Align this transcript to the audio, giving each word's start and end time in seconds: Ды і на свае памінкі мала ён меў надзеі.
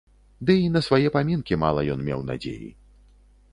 Ды 0.49 0.55
і 0.61 0.71
на 0.77 0.81
свае 0.87 1.11
памінкі 1.17 1.59
мала 1.65 1.81
ён 1.97 2.03
меў 2.11 2.27
надзеі. 2.33 2.69